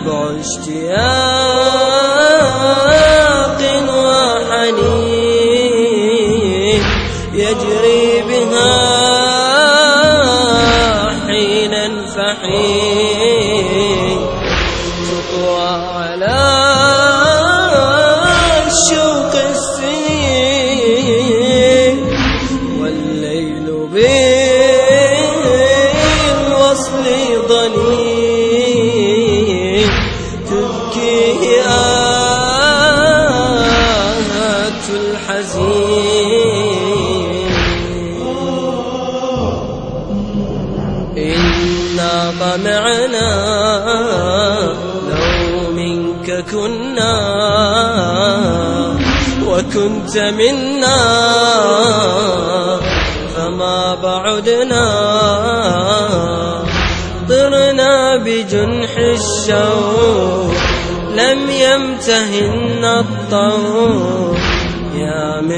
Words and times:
نبع 0.00 0.40
اشتياق 0.40 1.39
الحزين. 35.10 36.70
إنا 41.16 42.32
طمعنا 42.40 43.32
لو 45.10 45.70
منك 45.72 46.28
كنا 46.50 47.16
وكنت 49.46 50.14
منا 50.18 51.02
فما 53.36 53.94
بعدنا. 53.94 54.86
طرنا 57.28 58.16
بجنح 58.16 58.92
الشوق 58.96 60.54
لم 61.14 61.40
يمتهن 61.50 62.84
الطوق. 62.84 64.34
يا 64.34 64.39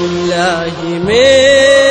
لله 0.00 0.72
من 1.06 1.85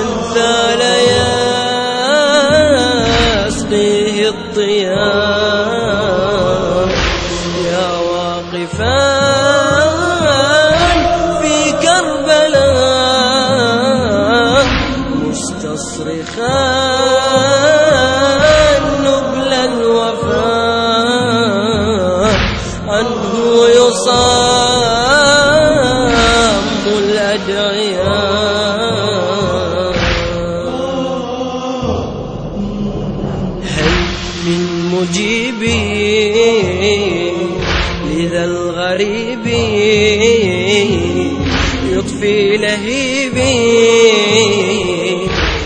فانثال 0.01 0.81
يسقيه 3.47 4.29
الضياء 4.29 5.10
لذا 38.11 38.45
الغريب 38.45 39.47
يطفي 41.93 42.57
لهيبي 42.57 43.57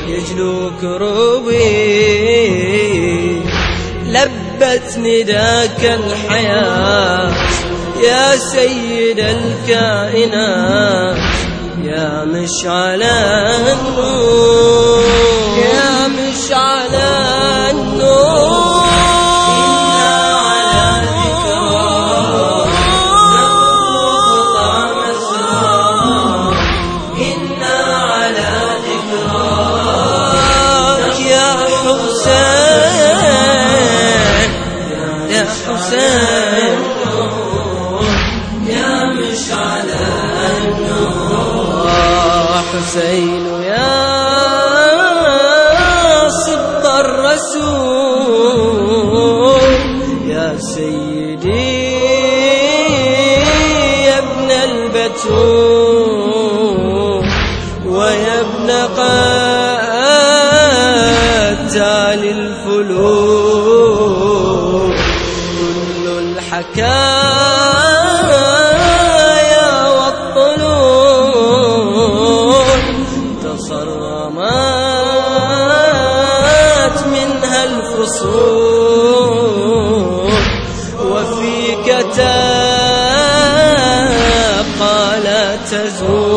يجلو 0.08 0.70
كروبي. 0.80 1.64
لبت 4.06 4.98
نداك 4.98 5.82
الحياة 5.84 7.32
يا 8.02 8.36
سيد 8.36 9.18
الكائنات 9.18 10.54
يا 11.84 12.24
مشعل 12.24 13.02
النور. 13.72 15.04
يا 15.58 16.08
مشعل 16.08 16.94
النور 16.94 17.23
قتال 62.24 62.40
الفلول 62.40 64.14
كل 65.60 66.04
الحكايا 66.08 66.88
والطلول 69.88 70.84
تصرمت 73.44 74.58
منها 77.06 77.60
الفصول. 77.64 78.74
وفيك 81.10 81.86
تبقى 82.16 82.60
لا 85.24 85.44
تزول. 85.56 86.33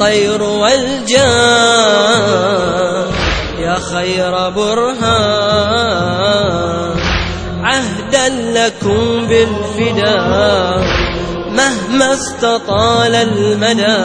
والطير 0.00 0.42
والجان 0.42 1.26
يا 3.58 3.78
خير 3.92 4.50
برهان 4.50 5.76
عهدا 7.62 8.28
لكم 8.28 9.26
بالفداء 9.26 10.84
مهما 11.50 12.14
استطال 12.14 13.14
المدى 13.14 13.96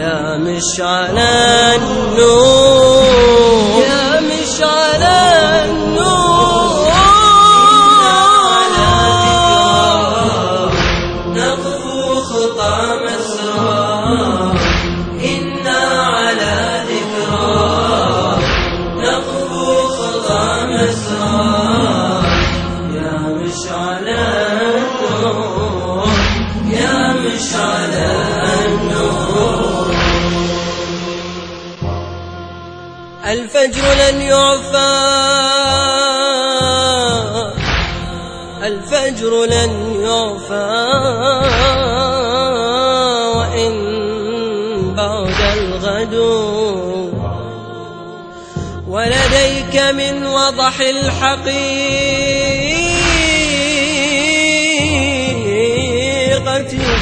يا 0.00 0.36
مشعل 0.38 1.18
النور 1.18 2.79
الفجر 33.60 33.84
لن 33.94 34.20
يعفى. 34.20 35.00
الفجر 38.62 39.44
لن 39.44 39.72
يعفى. 40.00 40.90
وإن 43.36 43.74
بعد 44.96 45.40
الغد 45.58 46.14
ولديك 48.88 49.76
من 49.76 50.26
وضح 50.26 50.80
الحقيقة 50.80 51.50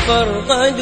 فرقد 0.08 0.80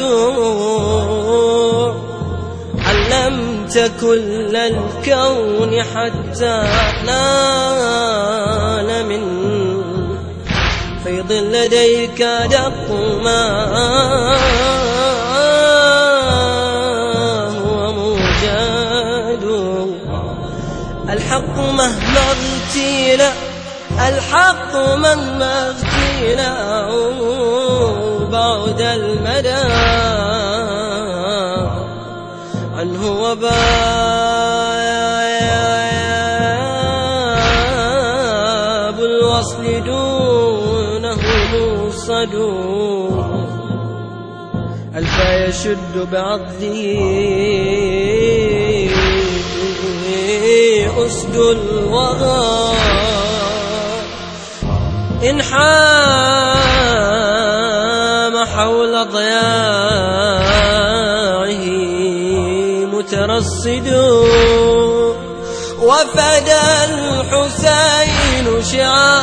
كل 3.77 4.55
الكون 4.55 5.83
حتى 5.83 6.63
نال 7.05 8.89
من 9.05 9.23
فيض 11.03 11.31
لديك 11.31 12.21
دق 12.51 12.91
ما 13.23 13.43
هو 17.57 17.91
موجد. 17.93 19.43
الحق 21.09 21.55
مهما 21.57 22.21
اغتيل 22.29 23.21
الحق 24.07 24.73
مهما 24.75 25.69
اغتيل 25.69 26.41
بعد 28.31 28.81
المدى. 28.81 30.06
عنه 32.77 33.21
وباب 33.21 33.47
الوصل 38.99 39.83
دونه 39.85 41.17
موصد 41.53 42.35
الفا 44.95 45.45
يشد 45.47 45.95
بعضه 46.11 46.87
أسد 51.05 51.35
الوغى 51.35 52.73
إن 55.29 55.41
حام 55.41 55.57
حول 58.45 59.05
ضياعه 59.11 59.76
مترصد 63.37 63.87
وفدى 65.79 66.67
الحسين 66.89 68.47
شعاره 68.63 69.17